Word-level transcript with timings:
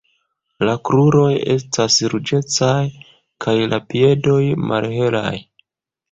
La 0.67 0.71
kruroj 0.87 1.33
estas 1.55 1.97
ruĝecaj 2.13 2.77
kaj 3.45 3.55
la 3.73 3.79
piedoj 3.91 4.39
malhelaj. 4.71 5.35